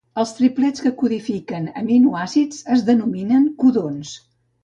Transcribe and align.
Els 0.21 0.29
triplets 0.35 0.83
que 0.85 0.91
codifiquen 1.01 1.67
aminoàcids 1.81 2.63
es 2.77 2.83
denominen 2.87 3.45
codons. 3.65 4.17